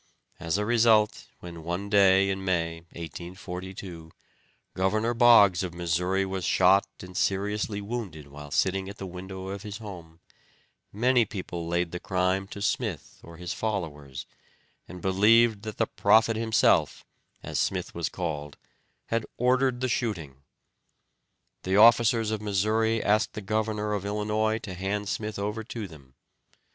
As 0.39 0.57
a 0.57 0.65
result, 0.65 1.27
when, 1.41 1.63
one 1.63 1.87
day 1.87 2.31
in 2.31 2.43
May, 2.43 2.77
1842, 2.93 4.11
Governor 4.73 5.13
Boggs 5.13 5.61
of 5.61 5.75
Missouri 5.75 6.25
was 6.25 6.43
shot 6.43 6.87
and 7.01 7.15
seriously 7.15 7.81
wounded 7.81 8.25
while 8.25 8.49
sitting 8.49 8.89
at 8.89 8.97
the 8.97 9.05
window 9.05 9.49
of 9.49 9.61
his 9.61 9.77
home, 9.77 10.19
many 10.91 11.23
people 11.23 11.67
laid 11.67 11.91
the 11.91 11.99
crime 11.99 12.47
to 12.47 12.63
Smith 12.63 13.19
or 13.21 13.37
his 13.37 13.53
followers, 13.53 14.25
and 14.87 15.03
believed 15.03 15.61
that 15.61 15.77
the 15.77 15.85
prophet 15.85 16.35
himself, 16.35 17.05
as 17.43 17.59
Smith 17.59 17.93
was 17.93 18.09
called, 18.09 18.57
had 19.09 19.23
ordered 19.37 19.81
the 19.81 19.87
shooting. 19.87 20.37
The 21.61 21.77
officers 21.77 22.31
of 22.31 22.41
Missouri 22.41 23.03
asked 23.03 23.33
the 23.33 23.41
governor 23.41 23.93
of 23.93 24.03
Illinois 24.03 24.57
to 24.63 24.73
hand 24.73 25.07
Smith 25.09 25.37
over 25.37 25.63
to 25.65 25.87
them. 25.87 26.15